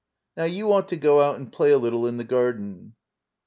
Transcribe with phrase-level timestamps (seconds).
[0.35, 2.95] —Now you ought to go out and play a little in the garden.